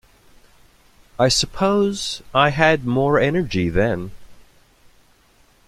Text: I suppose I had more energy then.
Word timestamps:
I 1.19 1.27
suppose 1.29 2.23
I 2.33 2.49
had 2.49 2.87
more 2.87 3.19
energy 3.19 3.69
then. 3.69 4.09